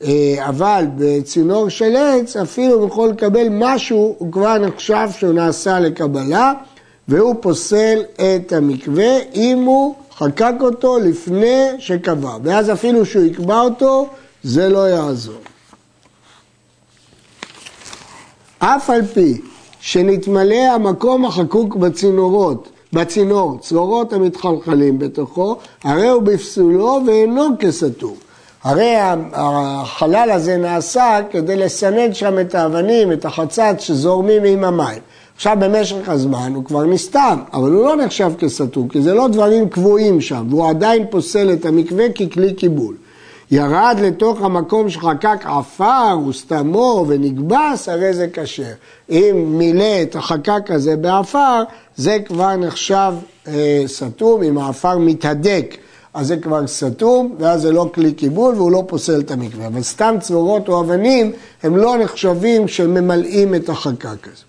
אה, 0.03 0.35
אבל 0.39 0.85
בצינור 0.97 1.69
של 1.69 1.95
עץ, 1.95 2.35
אפילו 2.35 2.81
אם 2.81 2.87
יכול 2.87 3.09
לקבל 3.09 3.47
משהו, 3.51 4.15
הוא 4.17 4.31
כבר 4.31 4.57
נחשב 4.57 5.07
שהוא 5.19 5.33
נעשה 5.33 5.79
לקבלה, 5.79 6.53
והוא 7.07 7.35
פוסל 7.41 7.99
את 8.15 8.53
המקווה 8.53 9.17
אם 9.35 9.63
הוא 9.65 9.95
חקק 10.17 10.53
אותו 10.61 10.99
לפני 10.99 11.63
שקבע, 11.79 12.37
ואז 12.43 12.71
אפילו 12.71 13.05
שהוא 13.05 13.23
יקבע 13.23 13.59
אותו, 13.59 14.07
זה 14.43 14.69
לא 14.69 14.89
יעזור. 14.89 15.41
אף 18.59 18.89
על 18.89 19.05
פי 19.05 19.41
שנתמלא 19.79 20.55
המקום 20.55 21.25
החקוק 21.25 21.75
בצינורות, 21.75 22.69
בצינור, 22.93 23.57
צרורות 23.61 24.13
המתחלחלים 24.13 24.99
בתוכו, 24.99 25.55
הרי 25.83 26.07
הוא 26.07 26.21
בפסולו 26.21 26.99
ואינו 27.07 27.47
כסתום. 27.59 28.13
הרי 28.63 28.93
החלל 29.33 30.31
הזה 30.31 30.57
נעשה 30.57 31.19
כדי 31.31 31.55
לסנד 31.55 32.15
שם 32.15 32.39
את 32.39 32.55
האבנים, 32.55 33.11
את 33.11 33.25
החצץ 33.25 33.79
שזורמים 33.79 34.43
עם 34.43 34.63
המים. 34.63 34.99
עכשיו 35.35 35.57
במשך 35.59 36.09
הזמן 36.09 36.51
הוא 36.55 36.65
כבר 36.65 36.85
נסתם, 36.85 37.39
אבל 37.53 37.71
הוא 37.71 37.85
לא 37.85 37.95
נחשב 37.95 38.31
כסתום, 38.39 38.87
כי 38.87 39.01
זה 39.01 39.13
לא 39.13 39.27
דברים 39.27 39.69
קבועים 39.69 40.21
שם, 40.21 40.47
והוא 40.49 40.69
עדיין 40.69 41.05
פוסל 41.09 41.53
את 41.53 41.65
המקווה 41.65 42.05
ככלי 42.09 42.53
קיבול. 42.53 42.95
ירד 43.51 43.97
לתוך 44.01 44.41
המקום 44.41 44.89
שחקק 44.89 45.45
עפר 45.45 46.17
וסתמו 46.29 47.05
ונקבס, 47.07 47.89
הרי 47.89 48.13
זה 48.13 48.27
כשר. 48.33 48.63
אם 49.09 49.45
מילא 49.47 50.01
את 50.01 50.15
החקק 50.15 50.71
הזה 50.71 50.95
בעפר, 50.95 51.63
זה 51.95 52.17
כבר 52.25 52.55
נחשב 52.55 53.13
אה, 53.47 53.83
סתום, 53.87 54.43
אם 54.43 54.57
העפר 54.57 54.97
מתהדק. 54.97 55.77
אז 56.13 56.27
זה 56.27 56.37
כבר 56.37 56.67
סתום, 56.67 57.35
ואז 57.39 57.61
זה 57.61 57.71
לא 57.71 57.89
כלי 57.93 58.13
קיבול 58.13 58.55
והוא 58.55 58.71
לא 58.71 58.83
פוסל 58.87 59.19
את 59.19 59.31
המקווה. 59.31 59.67
אבל 59.67 59.81
סתם 59.81 60.15
צרורות 60.19 60.69
או 60.69 60.79
אבנים, 60.81 61.31
הם 61.63 61.77
לא 61.77 61.97
נחשבים 61.97 62.67
שממלאים 62.67 63.55
את 63.55 63.69
החקק 63.69 64.27
הזה. 64.27 64.43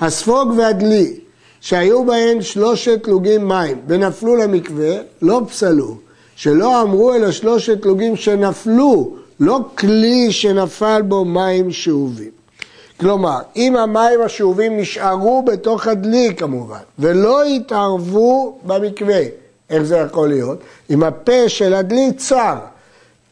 הספוג 0.00 0.54
והדלי, 0.56 1.14
שהיו 1.60 2.04
בהן 2.04 2.42
שלושת 2.42 3.06
לוגים 3.06 3.48
מים 3.48 3.80
ונפלו 3.86 4.36
למקווה, 4.36 4.96
לא 5.22 5.42
פסלו. 5.48 6.03
שלא 6.36 6.82
אמרו 6.82 7.14
אלא 7.14 7.30
שלושת 7.30 7.84
לוגים 7.84 8.16
שנפלו, 8.16 9.14
לא 9.40 9.60
כלי 9.78 10.32
שנפל 10.32 11.02
בו 11.02 11.24
מים 11.24 11.72
שאובים. 11.72 12.30
כלומר, 13.00 13.38
אם 13.56 13.76
המים 13.76 14.20
השאובים 14.20 14.76
נשארו 14.76 15.42
בתוך 15.42 15.86
הדלי 15.86 16.34
כמובן, 16.36 16.78
ולא 16.98 17.44
התערבו 17.44 18.58
במקווה, 18.66 19.20
איך 19.70 19.82
זה 19.82 19.96
יכול 19.96 20.28
להיות? 20.28 20.58
אם 20.90 21.02
הפה 21.02 21.48
של 21.48 21.74
הדלי 21.74 22.12
צר 22.16 22.56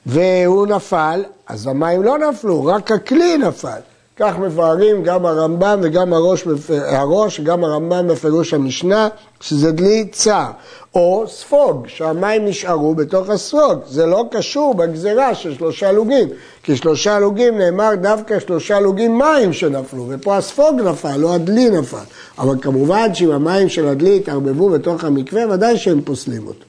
והוא 0.06 0.66
נפל, 0.66 1.24
אז 1.46 1.66
המים 1.66 2.02
לא 2.02 2.18
נפלו, 2.18 2.64
רק 2.64 2.92
הכלי 2.92 3.36
נפל. 3.38 3.80
כך 4.16 4.38
מבארים 4.38 5.02
גם 5.02 5.26
הרמב"ם 5.26 5.80
וגם 5.82 6.12
הראש, 6.12 6.44
הראש 6.86 7.40
וגם 7.40 7.64
הרמב"ם 7.64 8.08
בפירוש 8.08 8.54
המשנה, 8.54 9.08
שזה 9.40 9.72
דלי 9.72 10.08
צר. 10.12 10.46
או 10.94 11.24
ספוג, 11.28 11.86
שהמים 11.88 12.44
נשארו 12.44 12.94
בתוך 12.94 13.30
הספוג. 13.30 13.78
זה 13.86 14.06
לא 14.06 14.24
קשור 14.30 14.74
בגזרה 14.74 15.34
של 15.34 15.54
שלושה 15.54 15.92
לוגים, 15.92 16.28
כי 16.62 16.76
שלושה 16.76 17.18
לוגים 17.18 17.58
נאמר 17.58 17.94
דווקא 17.94 18.40
שלושה 18.40 18.80
לוגים 18.80 19.18
מים 19.18 19.52
שנפלו, 19.52 20.06
ופה 20.08 20.36
הספוג 20.36 20.80
נפל, 20.80 21.16
לא 21.16 21.34
הדלי 21.34 21.70
נפל. 21.70 21.96
אבל 22.38 22.54
כמובן 22.60 23.14
שאם 23.14 23.30
המים 23.30 23.68
של 23.68 23.88
הדלי 23.88 24.16
התערבבו 24.16 24.68
בתוך 24.68 25.04
המקווה, 25.04 25.42
ודאי 25.50 25.78
שהם 25.78 26.00
פוסלים 26.00 26.46
אותו. 26.46 26.64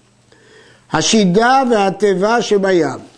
השידה 0.91 1.63
והתיבה 1.71 2.41
שבים. 2.41 3.12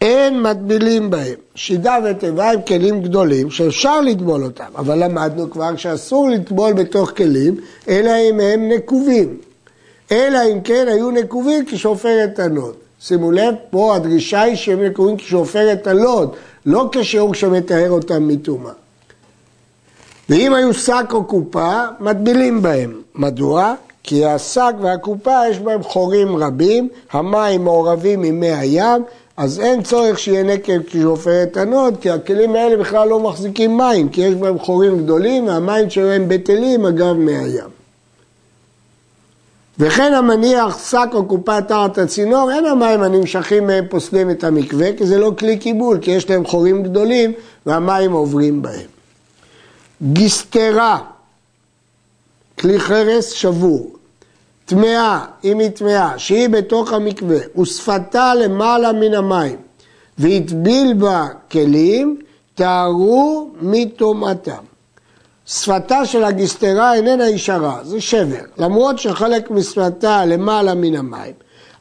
אין 0.00 0.42
מטבילים 0.42 1.10
בהם. 1.10 1.34
שידה 1.54 1.96
ותיבה 2.04 2.50
הם 2.50 2.62
כלים 2.62 3.02
גדולים 3.02 3.50
שאפשר 3.50 4.00
לטבול 4.00 4.44
אותם, 4.44 4.70
אבל 4.76 5.04
למדנו 5.04 5.50
כבר 5.50 5.76
שאסור 5.76 6.30
לטבול 6.30 6.72
בתוך 6.72 7.10
כלים, 7.16 7.56
אלא 7.88 8.10
אם 8.30 8.40
הם 8.40 8.68
נקובים. 8.68 9.36
אלא 10.12 10.38
אם 10.52 10.60
כן 10.60 10.86
היו 10.88 11.10
נקובים 11.10 11.64
כשעופרת 11.66 12.38
הלוד. 12.38 12.74
שימו 13.00 13.32
לב, 13.32 13.54
פה 13.70 13.96
הדרישה 13.96 14.40
היא 14.40 14.56
שהם 14.56 14.84
נקובים 14.84 15.16
כשעופרת 15.16 15.86
הלוד, 15.86 16.32
לא 16.66 16.88
כשיעור 16.92 17.34
שמתאר 17.34 17.90
אותם 17.90 18.28
מטומאה. 18.28 18.72
ואם 20.28 20.54
היו 20.54 20.74
שק 20.74 21.06
או 21.12 21.24
קופה, 21.24 21.82
מטבילים 22.00 22.62
בהם. 22.62 23.02
מדוע? 23.14 23.74
כי 24.02 24.24
השק 24.24 24.72
והקופה 24.80 25.48
יש 25.50 25.58
בהם 25.58 25.82
חורים 25.82 26.36
רבים, 26.36 26.88
המים 27.12 27.64
מעורבים 27.64 28.22
עם 28.22 28.40
מי 28.40 28.52
הים, 28.52 29.02
אז 29.38 29.60
אין 29.60 29.82
צורך 29.82 30.18
שיהיה 30.18 30.42
נקב 30.42 30.82
כשפופרת 30.86 31.56
הנוד, 31.56 31.96
כי 32.00 32.10
הכלים 32.10 32.56
האלה 32.56 32.76
בכלל 32.76 33.08
לא 33.08 33.20
מחזיקים 33.20 33.76
מים, 33.76 34.08
כי 34.08 34.20
יש 34.20 34.34
בהם 34.34 34.58
חורים 34.58 34.98
גדולים 34.98 35.46
והמים 35.46 35.90
שלהם 35.90 36.28
בטלים 36.28 36.86
אגב 36.86 37.12
מי 37.12 37.36
הים. 37.36 37.70
וכן 39.78 40.14
המניח 40.14 40.88
שק 40.90 41.08
או 41.12 41.26
קופה 41.26 41.62
תחת 41.62 41.98
הצינור, 41.98 42.50
אין 42.52 42.66
המים 42.66 43.02
הנמשכים 43.02 43.66
מהם 43.66 43.84
פוסלים 43.90 44.30
את 44.30 44.44
המקווה, 44.44 44.96
כי 44.96 45.06
זה 45.06 45.18
לא 45.18 45.32
כלי 45.38 45.58
קיבול, 45.58 45.98
כי 46.00 46.10
יש 46.10 46.30
להם 46.30 46.46
חורים 46.46 46.82
גדולים 46.82 47.32
והמים 47.66 48.12
עוברים 48.12 48.62
בהם. 48.62 48.86
גיסטרה, 50.02 50.98
כלי 52.58 52.80
חרס 52.80 53.30
שבור, 53.30 53.97
טמאה, 54.68 55.24
אם 55.44 55.58
היא 55.58 55.68
טמאה, 55.68 56.18
שהיא 56.18 56.48
בתוך 56.48 56.92
המקווה, 56.92 57.38
ושפתה 57.60 58.34
למעלה 58.34 58.92
מן 58.92 59.14
המים, 59.14 59.56
והטביל 60.18 60.92
בה 60.92 61.26
כלים, 61.50 62.18
תארו 62.54 63.50
מטומאתם. 63.60 64.62
שפתה 65.46 66.06
של 66.06 66.24
הגיסטרה 66.24 66.94
איננה 66.94 67.28
ישרה, 67.28 67.78
זה 67.82 68.00
שבר. 68.00 68.44
למרות 68.58 68.98
שחלק 68.98 69.50
משפתה 69.50 70.24
למעלה 70.24 70.74
מן 70.74 70.96
המים, 70.96 71.32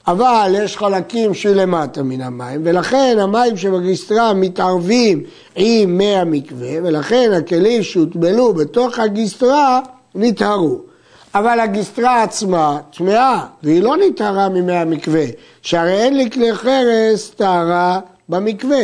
אבל 0.07 0.55
יש 0.57 0.77
חלקים 0.77 1.33
שלמטה 1.33 2.03
מן 2.03 2.21
המים, 2.21 2.61
ולכן 2.63 3.17
המים 3.21 3.57
שבגיסטרה 3.57 4.33
מתערבים 4.33 5.23
עם 5.55 5.97
מי 5.97 6.15
המקווה, 6.15 6.71
ולכן 6.83 7.31
הכלים 7.37 7.83
שהוטבלו 7.83 8.53
בתוך 8.53 8.99
הגיסטרה 8.99 9.81
נטהרו. 10.15 10.87
אבל 11.35 11.59
הגיסטרה 11.59 12.23
עצמה 12.23 12.79
טמאה, 12.97 13.45
והיא 13.63 13.83
לא 13.83 13.97
נטהרה 13.97 14.49
ממי 14.49 14.73
המקווה, 14.73 15.25
שהרי 15.61 15.93
אין 15.93 16.17
לי 16.17 16.31
כלי 16.31 16.55
חרס 16.55 17.29
טהרה 17.29 17.99
במקווה. 18.29 18.83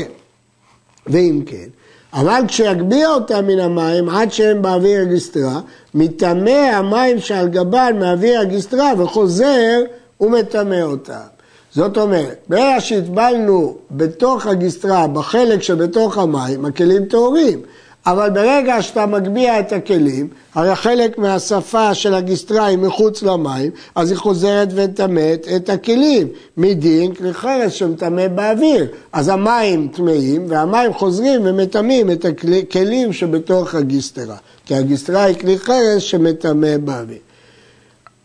ואם 1.08 1.42
כן, 1.46 1.68
אבל 2.14 2.42
כשיגביה 2.48 3.10
אותם 3.10 3.48
מן 3.48 3.60
המים 3.60 4.10
עד 4.10 4.32
שהם 4.32 4.62
באוויר 4.62 5.02
הגיסטרה, 5.02 5.60
מטמא 5.94 6.50
המים 6.50 7.20
שעל 7.20 7.48
גבן 7.48 7.96
מאוויר 8.00 8.40
הגיסטרה 8.40 8.92
וחוזר 8.98 9.82
ומטמא 10.22 10.82
אותם. 10.82 11.34
זאת 11.72 11.98
אומרת, 11.98 12.38
ברגע 12.48 12.82
שהטבלנו 12.82 13.78
בתוך 13.92 14.48
הגיסטרה, 14.48 15.08
בחלק 15.08 15.62
שבתוך 15.62 16.18
המים, 16.18 16.66
הכלים 16.66 17.06
טהורים. 17.06 17.62
אבל 18.06 18.30
ברגע 18.30 18.82
שאתה 18.82 19.06
מגביה 19.06 19.60
את 19.60 19.72
הכלים, 19.72 20.28
הרי 20.56 20.76
חלק 20.76 21.18
מהשפה 21.18 21.94
של 21.94 22.14
הגיסטרה 22.14 22.66
היא 22.66 22.78
מחוץ 22.78 23.24
למים, 23.24 23.72
אז 23.96 24.10
היא 24.12 24.18
חוזרת 24.18 24.68
וטמאת 24.76 25.48
את 25.56 25.70
הכלים. 25.70 26.28
מדין 26.58 27.14
כלי 27.14 27.34
חרס 27.34 27.74
שמטמא 27.74 28.28
באוויר. 28.28 28.88
אז 29.14 29.30
המים 29.30 29.88
טמאים 29.88 30.46
והמים 30.50 30.94
חוזרים 30.94 31.42
ומטמאים 31.44 32.12
את 32.12 32.26
הכלים 32.26 33.14
שבתוך 33.14 33.76
הגיסטרה. 33.76 34.36
כי 34.66 34.76
הגיסטרה 34.76 35.24
היא 35.24 35.36
כלי 35.36 35.60
חרס 35.60 36.02
שמטמא 36.04 36.78
באוויר. 36.78 37.18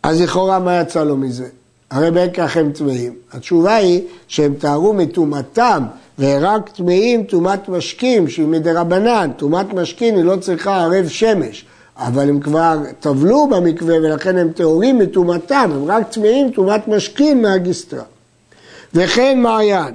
אז 0.02 0.20
לכאורה 0.20 0.58
מה 0.58 0.80
יצא 0.80 1.04
לו 1.04 1.16
מזה? 1.16 1.46
הרי 1.90 2.10
בין 2.10 2.30
כך 2.34 2.56
הם 2.56 2.72
טמאים. 2.72 3.14
התשובה 3.32 3.74
היא 3.74 4.02
שהם 4.28 4.54
טהרו 4.54 4.94
מטומאתם 4.94 5.82
ורק 6.18 6.68
טמאים 6.68 7.24
טומאת 7.24 7.68
משקים 7.68 8.28
שהיא 8.28 8.46
מדרבנן, 8.46 9.30
טומאת 9.36 9.72
משכין 9.72 10.16
היא 10.16 10.24
לא 10.24 10.36
צריכה 10.36 10.84
ערב 10.84 11.08
שמש, 11.08 11.64
אבל 11.96 12.28
הם 12.28 12.40
כבר 12.40 12.78
טבלו 13.00 13.46
במקווה 13.46 13.96
ולכן 13.96 14.38
הם 14.38 14.52
טהורים 14.52 14.98
מטומאתם, 14.98 15.70
הם 15.74 15.84
רק 15.90 16.08
טמאים 16.12 16.50
טומאת 16.50 16.88
משכין 16.88 17.42
מהגיסטרה. 17.42 18.04
וכן 18.94 19.40
מעיין, 19.40 19.94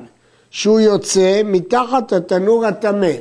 שהוא 0.52 0.80
יוצא 0.80 1.42
מתחת 1.46 2.14
התנור 2.14 2.66
הטמא 2.66 3.12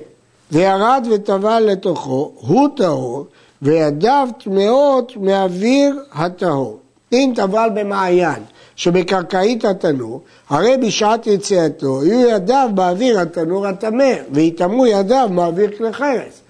וירד 0.52 1.06
וטבל 1.10 1.60
לתוכו, 1.66 2.32
הוא 2.40 2.68
טהור, 2.76 3.26
וידיו 3.62 4.28
טמאות 4.44 5.12
מאוויר 5.16 5.98
הטהור. 6.12 6.78
אם 7.12 7.32
טבל 7.36 7.68
במעיין 7.74 8.42
שבקרקעית 8.76 9.64
התנור, 9.64 10.20
הרי 10.48 10.76
בשעת 10.76 11.26
יציאתו 11.26 12.04
יהיו 12.04 12.28
ידיו 12.28 12.70
באוויר 12.74 13.20
התנור 13.20 13.66
הטמא, 13.66 14.12
ויטמאו 14.32 14.86
ידיו 14.86 15.28
באוויר 15.34 15.70
כלי 15.76 15.92
חרס. 15.92 16.42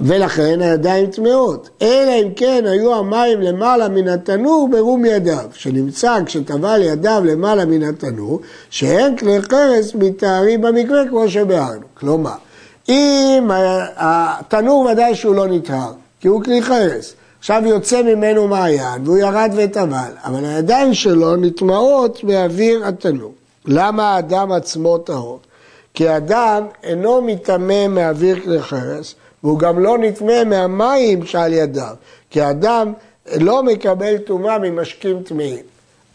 ולכן 0.00 0.60
הידיים 0.60 1.06
טמאות. 1.06 1.68
אלא 1.82 2.12
אם 2.22 2.28
כן 2.36 2.64
היו 2.66 2.94
המים 2.94 3.40
למעלה 3.40 3.88
מן 3.88 4.08
התנור 4.08 4.68
ברום 4.72 5.04
ידיו, 5.04 5.44
שנמצא 5.52 6.18
כשטבל 6.26 6.82
ידיו 6.82 7.22
למעלה 7.24 7.64
מן 7.64 7.82
התנור, 7.82 8.40
שאין 8.70 9.16
כלי 9.16 9.42
חרס 9.42 9.94
מתארים 9.94 10.60
במקווה 10.60 11.08
כמו 11.08 11.28
שביארנו. 11.28 11.86
כלומר, 11.94 12.34
אם 12.88 13.50
התנור 13.96 14.88
ודאי 14.92 15.14
שהוא 15.14 15.34
לא 15.34 15.46
נטהר, 15.46 15.92
כי 16.20 16.28
הוא 16.28 16.44
כלי 16.44 16.62
חרס. 16.62 17.14
עכשיו 17.38 17.62
יוצא 17.66 18.02
ממנו 18.02 18.48
מעיין 18.48 19.02
והוא 19.04 19.18
ירד 19.18 19.50
וטבל, 19.56 20.12
אבל 20.24 20.44
הידיים 20.44 20.94
שלו 20.94 21.36
נטמעות 21.36 22.24
באוויר 22.24 22.86
התנור. 22.86 23.32
למה 23.66 24.14
האדם 24.14 24.52
עצמו 24.52 24.98
טהור? 24.98 25.40
כי 25.94 26.08
האדם 26.08 26.66
אינו 26.82 27.22
מטמא 27.22 27.86
מאוויר 27.88 28.40
כלי 28.40 28.62
חרס, 28.62 29.14
והוא 29.42 29.58
גם 29.58 29.78
לא 29.78 29.98
נטמא 29.98 30.44
מהמים 30.44 31.26
שעל 31.26 31.52
ידיו, 31.52 31.94
כי 32.30 32.40
האדם 32.40 32.92
לא 33.36 33.62
מקבל 33.62 34.18
טומאה 34.18 34.58
ממשקים 34.58 35.22
טמאים. 35.22 35.64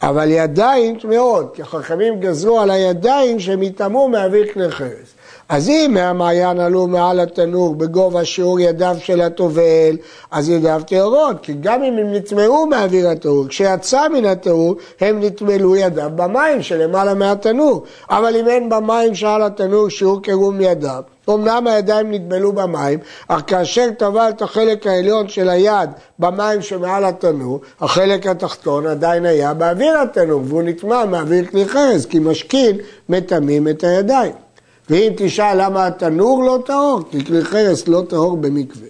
אבל 0.01 0.31
ידיים 0.31 0.99
טמאות, 0.99 1.55
כי 1.55 1.61
החכמים 1.61 2.19
גזרו 2.19 2.59
על 2.59 2.71
הידיים 2.71 3.39
שהם 3.39 3.63
יטמאו 3.63 4.09
מאוויר 4.09 4.53
כלי 4.53 4.71
חרס. 4.71 5.10
אז 5.51 5.69
אם 5.69 5.91
מהמעיין 5.93 6.59
עלו 6.59 6.87
מעל 6.87 7.19
התנור 7.19 7.75
בגובה 7.75 8.25
שיעור 8.25 8.59
ידיו 8.59 8.95
של 8.99 9.21
הטובל, 9.21 9.97
אז 10.31 10.49
ידיו 10.49 10.81
טהורות, 10.87 11.37
כי 11.41 11.53
גם 11.61 11.83
אם 11.83 11.97
הם 11.97 12.13
נטמעו 12.13 12.65
מאוויר 12.65 13.09
התנור, 13.09 13.47
כשיצא 13.47 14.07
מן 14.07 14.25
התנור, 14.25 14.75
הם 14.99 15.19
נטמלו 15.23 15.75
ידיו 15.75 16.11
במים 16.15 16.61
שלמעלה 16.61 17.13
מהתנור. 17.13 17.83
אבל 18.09 18.35
אם 18.35 18.47
אין 18.47 18.69
במים 18.69 19.15
שעל 19.15 19.43
התנור 19.43 19.89
שיעור 19.89 20.21
קירום 20.21 20.61
ידיו, 20.61 21.03
אמנם 21.29 21.67
הידיים 21.67 22.11
נטבלו 22.11 22.53
במים, 22.53 22.99
אך 23.27 23.41
כאשר 23.47 23.89
טבל 23.97 24.29
את 24.29 24.41
החלק 24.41 24.87
העליון 24.87 25.27
של 25.27 25.49
היד 25.49 25.89
במים 26.19 26.61
שמעל 26.61 27.05
התנור, 27.05 27.59
החלק 27.81 28.27
התחתון 28.27 28.87
עדיין 28.87 29.25
היה 29.25 29.53
באוויר 29.53 29.97
התנור, 29.97 30.41
והוא 30.45 30.63
נטמע 30.63 31.05
מאוויר 31.05 31.45
כלי 31.45 31.65
חרס, 31.65 32.05
כי 32.05 32.19
משכין 32.19 32.77
מטמאים 33.09 33.67
את 33.67 33.83
הידיים. 33.83 34.50
ואם 34.89 35.13
תשאל 35.17 35.65
למה 35.65 35.87
התנור 35.87 36.43
לא 36.43 36.59
טהור, 36.65 36.99
כי 37.11 37.25
כלי 37.25 37.43
חרס 37.43 37.87
לא 37.87 38.03
טהור 38.09 38.37
במקווה. 38.37 38.87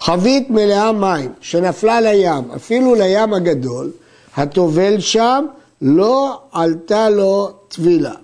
חבית 0.00 0.50
מלאה 0.50 0.92
מים 0.92 1.32
שנפלה 1.40 2.00
לים, 2.00 2.50
אפילו 2.56 2.94
לים 2.94 3.34
הגדול, 3.34 3.90
הטובל 4.36 5.00
שם 5.00 5.44
לא 5.82 6.40
עלתה 6.52 7.10
לו 7.10 7.50
טבילה. 7.68 8.14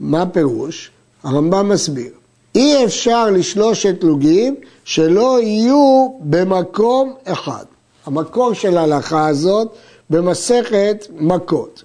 מה 0.00 0.26
פירוש? 0.26 0.90
הרמב"ם 1.22 1.68
מסביר. 1.68 2.10
אי 2.54 2.84
אפשר 2.84 3.30
לשלושת 3.30 3.94
לוגים 4.02 4.54
שלא 4.84 5.40
יהיו 5.42 6.08
במקום 6.20 7.14
אחד. 7.24 7.64
המקור 8.06 8.52
של 8.52 8.76
ההלכה 8.76 9.28
הזאת 9.28 9.68
במסכת 10.10 11.06
מכות. 11.10 11.82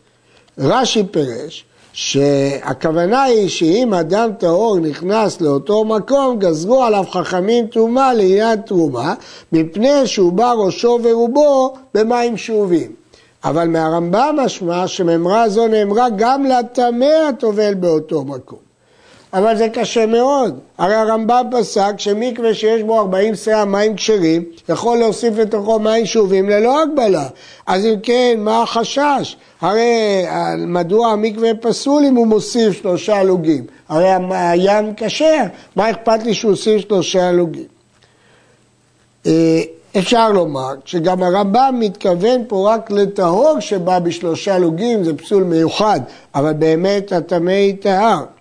רש"י 0.57 1.03
פירש 1.11 1.65
שהכוונה 1.99 3.23
היא 3.23 3.49
שאם 3.49 3.93
אדם 3.93 4.29
טהור 4.39 4.79
נכנס 4.79 5.41
לאותו 5.41 5.85
מקום, 5.85 6.39
גזרו 6.39 6.83
עליו 6.83 7.03
חכמים 7.11 7.67
טומאה 7.67 8.13
לעניין 8.13 8.61
תרומה, 8.61 9.13
מפני 9.51 10.07
שהוא 10.07 10.33
בא 10.33 10.51
ראשו 10.51 10.99
ורובו 11.03 11.73
במים 11.93 12.37
שאובים. 12.37 12.91
אבל 13.43 13.67
מהרמב"ם 13.67 14.35
משמע 14.45 14.87
שממרה 14.87 15.49
זו 15.49 15.67
נאמרה 15.67 16.07
גם 16.17 16.45
לטמא 16.45 17.29
הטובל 17.29 17.73
באותו 17.73 18.23
מקום. 18.23 18.66
אבל 19.33 19.57
זה 19.57 19.69
קשה 19.69 20.05
מאוד. 20.05 20.59
הרי 20.77 20.95
הרמב"ם 20.95 21.45
פסק 21.51 21.93
שמקווה 21.97 22.53
שיש 22.53 22.83
בו 22.83 22.99
40 22.99 23.35
שאה 23.35 23.65
מים 23.65 23.95
כשרים, 23.95 24.43
יכול 24.69 24.97
להוסיף 24.97 25.37
לתוכו 25.37 25.79
מים 25.79 26.05
שאובים 26.05 26.49
ללא 26.49 26.81
הגבלה. 26.81 27.27
אז 27.67 27.85
אם 27.85 27.95
כן, 28.03 28.35
מה 28.37 28.61
החשש? 28.61 29.35
הרי 29.61 30.25
מדוע 30.57 31.07
המקווה 31.07 31.49
פסול 31.61 32.03
אם 32.05 32.15
הוא 32.15 32.27
מוסיף 32.27 32.73
שלושה 32.81 33.23
לוגים? 33.23 33.65
הרי 33.89 34.09
הים 34.29 34.93
כשר, 34.97 35.43
מה 35.75 35.89
אכפת 35.91 36.23
לי 36.23 36.33
שהוא 36.33 36.51
הוסיף 36.51 36.81
שלושה 36.81 37.31
לוגים? 37.31 37.67
אה, 39.25 39.61
אפשר 39.97 40.31
לומר 40.31 40.73
שגם 40.85 41.23
הרמב"ם 41.23 41.75
מתכוון 41.79 42.43
פה 42.47 42.73
רק 42.73 42.91
לטהור 42.91 43.59
שבא 43.59 43.99
בשלושה 43.99 44.57
לוגים, 44.57 45.03
זה 45.03 45.17
פסול 45.17 45.43
מיוחד, 45.43 45.99
אבל 46.35 46.53
באמת 46.53 47.11
הטמא 47.11 47.51
יטהר. 47.51 48.36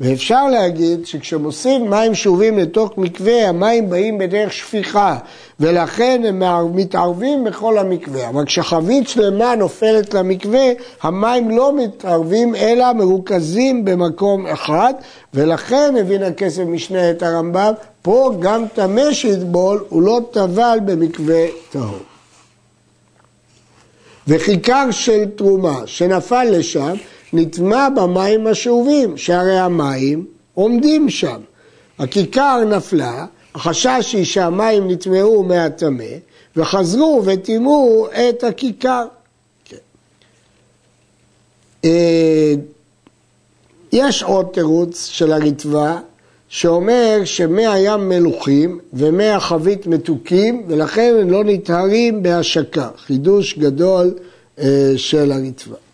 ואפשר 0.00 0.46
להגיד 0.46 1.06
שכשמוסיף 1.06 1.82
מים 1.82 2.14
שאובים 2.14 2.58
לתוך 2.58 2.98
מקווה, 2.98 3.48
המים 3.48 3.90
באים 3.90 4.18
בדרך 4.18 4.52
שפיכה, 4.52 5.18
ולכן 5.60 6.22
הם 6.26 6.42
מתערבים 6.76 7.44
בכל 7.44 7.78
המקווה. 7.78 8.28
אבל 8.28 8.44
כשחבית 8.44 9.08
שלמה 9.08 9.54
נופלת 9.54 10.14
למקווה, 10.14 10.64
המים 11.02 11.50
לא 11.50 11.76
מתערבים 11.76 12.54
אלא 12.54 12.92
מרוכזים 12.92 13.84
במקום 13.84 14.46
אחד, 14.46 14.94
ולכן 15.34 15.94
הבין 16.00 16.22
הכסף 16.22 16.62
משנה 16.62 17.10
את 17.10 17.22
הרמב"ם, 17.22 17.72
פה 18.02 18.32
גם 18.38 18.64
טמא 18.74 19.12
שיטבול, 19.12 19.84
הוא 19.88 20.02
לא 20.02 20.20
טבל 20.30 20.78
במקווה 20.84 21.44
טהור. 21.72 21.98
וכיכר 24.28 24.90
של 24.90 25.24
תרומה 25.36 25.80
שנפל 25.86 26.46
לשם, 26.50 26.94
נטמע 27.32 27.88
במים 27.96 28.46
השאובים, 28.46 29.16
שהרי 29.16 29.58
המים 29.58 30.26
עומדים 30.54 31.10
שם. 31.10 31.40
הכיכר 31.98 32.64
נפלה, 32.64 33.26
החשש 33.54 34.12
היא 34.12 34.24
שהמים 34.24 34.90
נטמעו 34.90 35.42
מהטמא, 35.42 36.04
וחזרו 36.56 37.22
וטימאו 37.26 38.06
את 38.10 38.44
הכיכר. 38.44 39.04
כן. 39.64 39.76
אה, 41.84 42.54
יש 43.92 44.22
עוד 44.22 44.46
תירוץ 44.52 45.06
של 45.06 45.32
הרצפה 45.32 45.94
שאומר 46.48 47.20
שמי 47.24 47.66
הים 47.66 48.08
מלוכים 48.08 48.78
ומי 48.92 49.28
החבית 49.28 49.86
מתוקים 49.86 50.64
ולכן 50.68 51.14
הם 51.20 51.30
לא 51.30 51.44
נטהרים 51.44 52.22
בהשקה, 52.22 52.88
חידוש 52.96 53.58
גדול 53.58 54.14
אה, 54.58 54.92
של 54.96 55.32
הרצפה. 55.32 55.85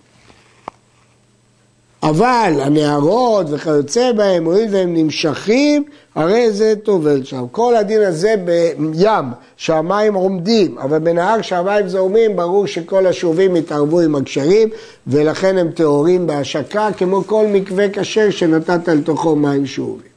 אבל 2.03 2.53
הנערות 2.61 3.47
וכיוצא 3.51 4.13
בהם, 4.13 4.45
הואיל 4.45 4.75
והם 4.75 4.95
נמשכים, 4.95 5.85
הרי 6.15 6.53
זה 6.53 6.75
טובל 6.83 7.25
שם. 7.25 7.45
כל 7.51 7.77
הדין 7.77 8.01
הזה 8.03 8.35
בים, 8.45 9.25
שהמים 9.57 10.15
עומדים, 10.15 10.79
אבל 10.79 10.99
בנהר 10.99 11.43
שהמים 11.43 11.89
זורמים, 11.89 12.37
ברור 12.37 12.67
שכל 12.67 13.07
השובים 13.07 13.57
יתערבו 13.57 14.01
עם 14.01 14.15
הגשרים, 14.15 14.69
ולכן 15.07 15.59
הם 15.59 15.71
טהורים 15.71 16.27
בהשקה, 16.27 16.89
כמו 16.97 17.25
כל 17.27 17.47
מקווה 17.47 17.87
כשר 17.93 18.31
שנתת 18.31 18.89
לתוכו 18.89 19.37
מים 19.37 19.67
שאובים. 19.67 20.13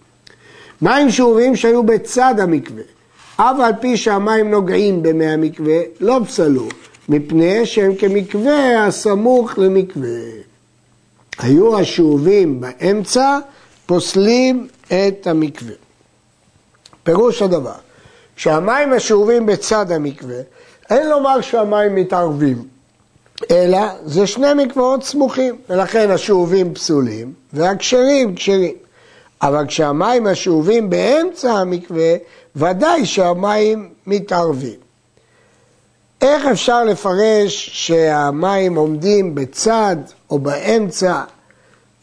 מים 0.82 1.10
שאובים 1.10 1.56
שהיו 1.56 1.84
בצד 1.84 2.36
המקווה, 2.38 2.84
אף 3.36 3.60
על 3.60 3.74
פי 3.82 3.98
שהמים 3.98 4.52
נוגעים 4.52 5.04
במי 5.04 5.26
המקווה, 5.26 5.80
לא 6.00 6.20
פסלו, 6.28 6.68
מפני 7.10 7.66
שהם 7.66 7.96
כמקווה 7.96 8.86
הסמוך 8.86 9.60
למקווה. 9.60 10.55
היו 11.40 11.80
השאובים 11.80 12.62
באמצע, 12.62 13.40
פוסלים 13.86 14.68
את 14.88 15.28
המקווה. 15.28 15.74
פירוש 17.04 17.42
הדבר, 17.42 17.76
כשהמים 18.36 18.94
השאובים 18.94 19.46
בצד 19.46 19.92
המקווה, 19.92 20.40
אין 20.90 21.10
לומר 21.10 21.42
שהמים 21.42 21.96
מתערבים, 21.96 22.68
אלא 23.52 23.80
זה 24.06 24.28
שני 24.28 24.66
מקוואות 24.66 25.04
סמוכים, 25.04 25.56
ולכן 25.70 26.12
השאובים 26.12 26.74
פסולים 26.74 27.34
והכשרים 27.54 28.36
כשרים. 28.36 28.76
אבל 29.42 29.68
כשהמים 29.68 30.28
השאובים 30.28 30.90
באמצע 30.90 31.52
המקווה, 31.52 32.16
ודאי 32.56 33.06
שהמים 33.06 33.90
מתערבים. 34.08 34.85
איך 36.26 36.46
אפשר 36.46 36.84
לפרש 36.84 37.70
שהמים 37.74 38.76
עומדים 38.76 39.36
בצד 39.36 39.96
או 40.30 40.40
באמצע? 40.40 41.22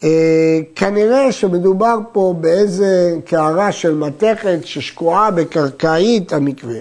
אה, 0.04 0.60
כנראה 0.74 1.32
שמדובר 1.32 1.98
פה 2.12 2.34
באיזה 2.40 3.16
קערה 3.24 3.72
של 3.72 3.94
מתכת 3.94 4.58
ששקועה 4.64 5.30
בקרקעית 5.30 6.32
המקווה 6.32 6.80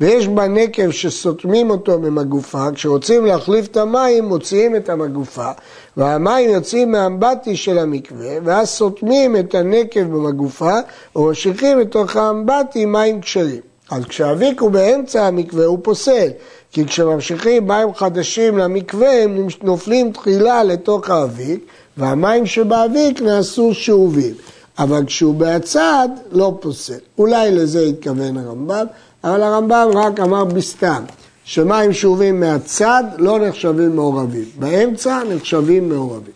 ויש 0.00 0.28
בה 0.28 0.48
נקב 0.48 0.90
שסותמים 0.90 1.70
אותו 1.70 1.98
ממגופה, 1.98 2.66
כשרוצים 2.74 3.26
להחליף 3.26 3.66
את 3.66 3.76
המים 3.76 4.24
מוציאים 4.24 4.76
את 4.76 4.88
המגופה 4.88 5.50
והמים 5.96 6.50
יוצאים 6.50 6.92
מהאמבטי 6.92 7.56
של 7.56 7.78
המקווה 7.78 8.36
ואז 8.44 8.68
סותמים 8.68 9.36
את 9.36 9.54
הנקב 9.54 10.02
במגופה 10.02 10.74
וממשיכים 11.16 11.78
לתוך 11.78 12.16
האמבטי 12.16 12.86
מים 12.86 13.20
כשרים. 13.20 13.60
אז 13.90 14.04
כשהאביק 14.04 14.60
הוא 14.60 14.70
באמצע 14.70 15.26
המקווה 15.26 15.64
הוא 15.66 15.78
פוסל, 15.82 16.28
כי 16.72 16.86
כשממשיכים 16.86 17.68
מים 17.68 17.94
חדשים 17.94 18.58
למקווה 18.58 19.22
הם 19.22 19.46
נופלים 19.62 20.12
תחילה 20.12 20.64
לתוך 20.64 21.10
האביק 21.10 21.66
והמים 21.96 22.46
שבאביק 22.46 23.22
נעשו 23.22 23.74
שאובים. 23.74 24.34
אבל 24.78 25.04
כשהוא 25.06 25.34
מהצד 25.34 26.08
לא 26.32 26.58
פוסל. 26.60 26.98
אולי 27.18 27.50
לזה 27.50 27.80
התכוון 27.80 28.36
הרמב"ם, 28.36 28.86
אבל 29.24 29.42
הרמב"ם 29.42 29.88
רק 29.94 30.20
אמר 30.20 30.44
בסתם, 30.44 31.02
שמים 31.44 31.92
שאובים 31.92 32.40
מהצד 32.40 33.04
לא 33.18 33.38
נחשבים 33.38 33.96
מעורבים, 33.96 34.44
באמצע 34.58 35.22
נחשבים 35.28 35.88
מעורבים. 35.88 36.32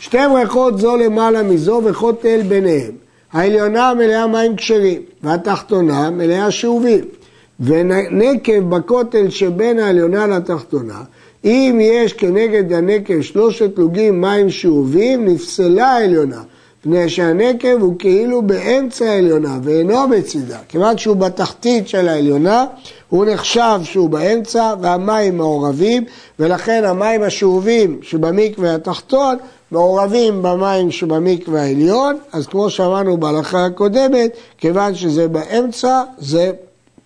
שתי 0.00 0.18
ברכות 0.32 0.80
זו 0.80 0.96
למעלה 0.96 1.42
מזו 1.42 1.80
וחוטל 1.84 2.42
ביניהם. 2.48 2.92
העליונה 3.32 3.94
מלאה 3.94 4.26
מים 4.26 4.56
כשרים, 4.56 5.02
והתחתונה 5.22 6.10
מלאה 6.10 6.50
שאובים. 6.50 7.04
ונקב 7.60 8.58
בכותל 8.58 9.30
שבין 9.30 9.78
העליונה 9.78 10.26
לתחתונה, 10.26 11.02
אם 11.44 11.78
יש 11.82 12.12
כנגד 12.12 12.72
הנקב 12.72 13.20
שלושת 13.20 13.78
לוגים 13.78 14.20
מים 14.20 14.50
שאובים, 14.50 15.24
נפסלה 15.28 15.86
העליונה. 15.86 16.42
מפני 16.86 17.08
שהנקב 17.08 17.80
הוא 17.80 17.94
כאילו 17.98 18.42
באמצע 18.42 19.04
העליונה 19.04 19.58
ואינו 19.62 20.08
בצידה. 20.08 20.58
כיוון 20.68 20.98
שהוא 20.98 21.16
בתחתית 21.16 21.88
של 21.88 22.08
העליונה, 22.08 22.64
הוא 23.08 23.24
נחשב 23.24 23.80
שהוא 23.82 24.10
באמצע 24.10 24.74
והמים 24.80 25.36
מעורבים, 25.36 26.04
ולכן 26.38 26.84
המים 26.84 27.22
השאובים 27.22 27.98
שבמקווה 28.02 28.74
התחתון 28.74 29.36
מעורבים 29.70 30.42
במים 30.42 30.90
שבמקווה 30.90 31.62
העליון, 31.62 32.16
אז 32.32 32.46
כמו 32.46 32.70
שאמרנו 32.70 33.16
בהלכה 33.16 33.64
הקודמת, 33.64 34.30
כיוון 34.58 34.94
שזה 34.94 35.28
באמצע, 35.28 36.02
זה 36.18 36.52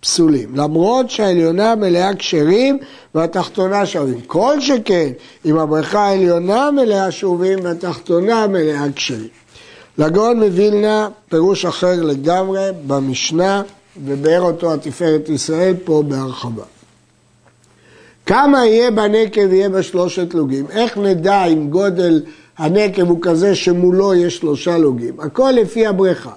פסולים. 0.01 0.57
למרות 0.57 1.11
שהעליונה 1.11 1.75
מלאה 1.75 2.15
כשרים 2.15 2.79
והתחתונה 3.15 3.87
שווים. 3.87 4.21
כל 4.27 4.61
שכן, 4.61 5.11
אם 5.45 5.59
הבריכה 5.59 6.01
העליונה 6.01 6.71
מלאה 6.71 7.11
שאובים 7.11 7.59
והתחתונה 7.63 8.47
מלאה 8.47 8.85
כשרים. 8.97 9.29
לגאון 9.99 10.43
מווילנה 10.43 11.09
פירוש 11.29 11.65
אחר 11.65 12.03
לגמרי 12.03 12.69
במשנה, 12.87 13.63
ובאר 14.05 14.41
אותו 14.41 14.75
התפארת 14.75 15.29
ישראל 15.29 15.75
פה 15.85 16.03
בהרחבה. 16.09 16.65
כמה 18.27 18.67
יהיה 18.67 18.91
בנקב 18.91 19.53
יהיה 19.53 19.69
בשלושת 19.69 20.35
לוגים? 20.35 20.67
איך 20.71 20.99
נדע 20.99 21.45
אם 21.45 21.71
גודל 21.71 22.23
הנקב 22.59 23.09
הוא 23.09 23.19
כזה 23.23 23.55
שמולו 23.55 24.15
יש 24.15 24.37
שלושה 24.37 24.79
לוגים? 24.79 25.21
הכל 25.21 25.53
לפי 25.57 25.87
הבריכה. 25.87 26.33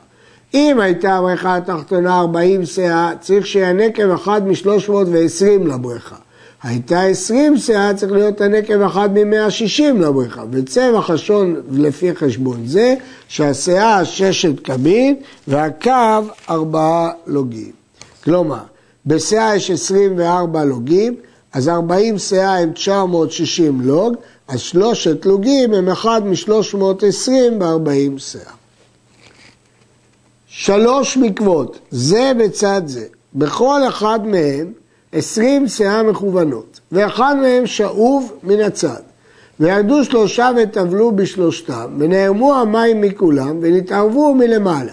אם 0.53 0.79
הייתה 0.79 1.15
הבריכה 1.15 1.55
התחתונה 1.55 2.19
40 2.19 2.65
סאה, 2.65 3.11
צריך 3.19 3.47
שיהיה 3.47 3.73
נקב 3.73 4.09
אחד 4.09 4.47
מ-320 4.47 5.67
לבריכה. 5.67 6.15
הייתה 6.63 7.01
20 7.01 7.57
סאה, 7.57 7.93
צריך 7.93 8.11
להיות 8.11 8.41
הנקב 8.41 8.81
אחד 8.81 9.09
מ-160 9.13 9.83
לבריכה. 9.83 10.43
וצבע 10.51 11.01
חשון 11.01 11.61
לפי 11.71 12.15
חשבון 12.15 12.67
זה, 12.67 12.95
שהסאה 13.27 14.05
ששת 14.05 14.59
קבין 14.59 15.15
והקו 15.47 15.91
ארבעה 16.49 17.11
לוגים. 17.27 17.71
כלומר, 18.23 18.63
בסאה 19.05 19.55
יש 19.55 19.71
24 19.71 20.63
לוגים, 20.63 21.15
אז 21.53 21.69
40 21.69 22.17
סאה 22.17 22.57
הם 22.57 22.71
960 22.71 23.81
לוג, 23.81 24.15
אז 24.47 24.59
שלושת 24.59 25.25
לוגים 25.25 25.73
הם 25.73 25.89
אחד 25.89 26.21
מ-320 26.25 27.31
ב-40 27.57 28.19
סאה. 28.19 28.62
שלוש 30.55 31.17
מקוות, 31.17 31.79
זה 31.91 32.31
בצד 32.37 32.81
זה. 32.85 33.05
בכל 33.35 33.81
אחד 33.87 34.19
מהם 34.27 34.71
עשרים 35.11 35.67
שאה 35.67 36.03
מכוונות, 36.03 36.79
ואחד 36.91 37.35
מהם 37.41 37.67
שאוב 37.67 38.33
מן 38.43 38.59
הצד. 38.61 39.01
וירדו 39.59 40.03
שלושה 40.03 40.51
וטבלו 40.57 41.11
בשלושתם, 41.11 41.95
ונערמו 41.97 42.55
המים 42.55 43.01
מכולם, 43.01 43.59
ונתערבו 43.61 44.35
מלמעלה. 44.35 44.91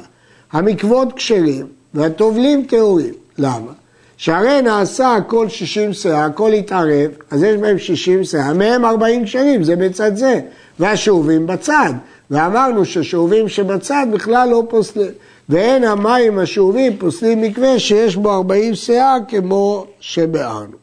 המקוות 0.53 1.13
כשרים, 1.13 1.67
והטובלים 1.95 2.65
טהורים. 2.69 3.15
למה? 3.39 3.73
שהרי 4.17 4.63
נעשה 4.63 5.15
הכל 5.15 5.49
שישים 5.49 5.93
שאה, 5.93 6.25
הכל 6.25 6.53
התערב, 6.53 7.11
אז 7.31 7.43
יש 7.43 7.57
בהם 7.57 7.79
שישים 7.79 8.25
שאה, 8.25 8.55
מהם 8.55 8.85
ארבעים 8.85 9.25
כשרים, 9.25 9.63
זה 9.63 9.77
בצד 9.77 10.17
זה, 10.17 10.41
והשאובים 10.79 11.47
בצד. 11.47 11.93
ואמרנו 12.31 12.85
ששאובים 12.85 13.49
שבצד 13.49 14.07
בכלל 14.13 14.49
לא 14.49 14.63
פוסלים. 14.69 15.11
ואין 15.51 15.85
המים 15.85 16.39
השאובים 16.39 16.97
פוסלים 16.97 17.43
מקווה 17.43 17.79
שיש 17.79 18.17
בו 18.17 18.35
ארבעים 18.35 18.75
שאה 18.75 19.17
כמו 19.29 19.87
שבארנו. 20.01 20.77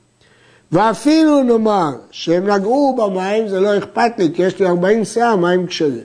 ואפילו 0.71 1.43
נאמר 1.43 1.91
שהם 2.11 2.49
נגעו 2.49 2.95
במים, 2.97 3.47
זה 3.47 3.59
לא 3.59 3.77
אכפת 3.77 4.11
לי, 4.17 4.29
כי 4.33 4.43
יש 4.43 4.59
לי 4.59 4.67
ארבעים 4.67 5.05
שאה, 5.05 5.35
מים 5.35 5.67
כשרים. 5.67 6.03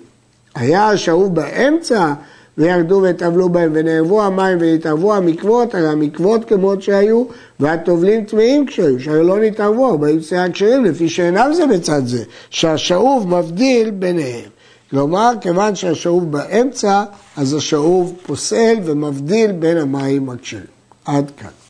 היה 0.54 0.88
השאוב 0.88 1.34
באמצע, 1.34 2.12
וירדו 2.58 3.02
וטבלו 3.08 3.48
בהם, 3.48 3.70
ונערבו 3.74 4.22
המים 4.22 4.58
ונתערבו 4.60 5.14
המקוות, 5.14 5.74
הרי 5.74 5.88
המקוות 5.88 6.44
כמות 6.44 6.82
שהיו, 6.82 7.24
והטובלים 7.60 8.24
טמאים 8.24 8.66
כשהיו, 8.66 9.00
שהרי 9.00 9.24
לא 9.24 9.40
נתערבו, 9.40 9.90
ארבעים 9.90 10.20
שאה 10.20 10.50
כשרים, 10.50 10.84
לפי 10.84 11.08
שאינם 11.08 11.50
זה 11.54 11.66
בצד 11.66 12.06
זה, 12.06 12.24
שהשאוב 12.50 13.38
מבדיל 13.38 13.90
ביניהם. 13.90 14.61
כלומר, 14.92 15.32
כיוון 15.40 15.74
שהשאוב 15.74 16.32
באמצע, 16.32 17.04
אז 17.36 17.54
השאוב 17.54 18.16
פוסל 18.26 18.74
ומבדיל 18.84 19.52
בין 19.52 19.76
המים 19.76 20.30
הכשרים. 20.30 20.64
עד 21.04 21.30
כאן. 21.36 21.61